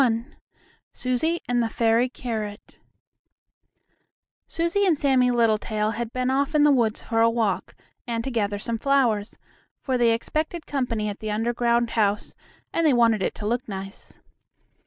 [0.01, 0.25] XXXI
[0.93, 2.79] SUSIE AND THE FAIRY CARROT
[4.47, 7.75] Susie and Sammie Littletail had been off in the woods for a walk,
[8.07, 9.37] and to gather some flowers,
[9.79, 12.33] for they expected company at the underground house,
[12.73, 14.19] and they wanted it to look nice.